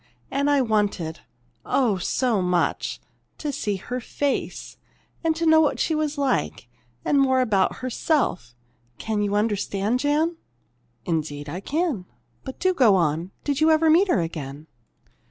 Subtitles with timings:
[0.31, 1.19] And I wanted
[1.63, 2.99] oh, so much!
[3.37, 4.77] to see her face,
[5.23, 6.67] and know what she was like,
[7.05, 8.55] and more about herself.
[8.97, 10.37] Can you understand, Jan?"
[11.05, 12.05] "Indeed, I can.
[12.43, 13.29] But do go on.
[13.43, 14.65] Did you ever meet her again?"